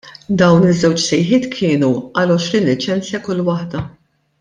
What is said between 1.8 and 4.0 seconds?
għal għoxrin liċenzja kull waħda.